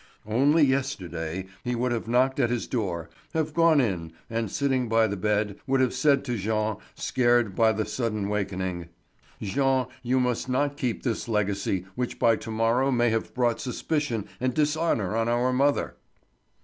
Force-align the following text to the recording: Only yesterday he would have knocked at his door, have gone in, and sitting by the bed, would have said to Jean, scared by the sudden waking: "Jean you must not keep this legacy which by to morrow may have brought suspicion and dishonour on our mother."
Only 0.25 0.63
yesterday 0.63 1.45
he 1.63 1.75
would 1.75 1.91
have 1.91 2.07
knocked 2.07 2.39
at 2.39 2.49
his 2.49 2.65
door, 2.65 3.11
have 3.35 3.53
gone 3.53 3.79
in, 3.79 4.11
and 4.31 4.49
sitting 4.49 4.89
by 4.89 5.05
the 5.05 5.15
bed, 5.15 5.59
would 5.67 5.79
have 5.79 5.93
said 5.93 6.25
to 6.25 6.37
Jean, 6.39 6.77
scared 6.95 7.55
by 7.55 7.71
the 7.71 7.85
sudden 7.85 8.27
waking: 8.27 8.89
"Jean 9.43 9.85
you 10.01 10.19
must 10.19 10.49
not 10.49 10.75
keep 10.75 11.03
this 11.03 11.27
legacy 11.27 11.85
which 11.93 12.17
by 12.17 12.35
to 12.37 12.49
morrow 12.49 12.89
may 12.89 13.11
have 13.11 13.35
brought 13.35 13.61
suspicion 13.61 14.27
and 14.39 14.55
dishonour 14.55 15.15
on 15.15 15.29
our 15.29 15.53
mother." 15.53 15.97